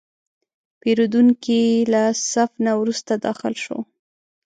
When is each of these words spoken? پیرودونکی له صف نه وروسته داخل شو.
پیرودونکی 0.81 1.61
له 1.93 2.03
صف 2.31 2.51
نه 2.65 2.71
وروسته 2.81 3.13
داخل 3.25 3.53
شو. 3.63 3.77